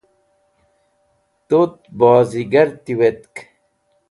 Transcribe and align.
Tut 1.47 1.75
bozigar 1.99 2.69
tiwetk 2.83 3.35